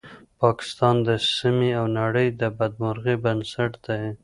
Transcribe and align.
پاکستان 0.41 0.95
د 1.07 1.09
سیمې 1.35 1.71
او 1.79 1.85
نړۍ 1.99 2.27
د 2.39 2.41
بدمرغۍ 2.57 3.15
بنسټ 3.23 3.71
دی 3.85 4.03